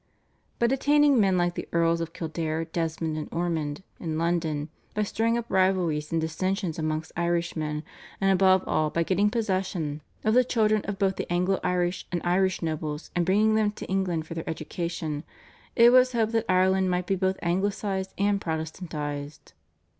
[0.57, 5.37] By detaining men like the Earls of Kildare, Desmond, and Ormond in London, by stirring
[5.37, 7.83] up rivalries and dissensions amongst Irishmen,
[8.19, 12.19] and above all by getting possession of the children of both the Anglo Irish and
[12.23, 15.23] Irish nobles and bringing them to England for their education,
[15.75, 19.53] it was hoped that Ireland might be both Anglicised and Protestantised.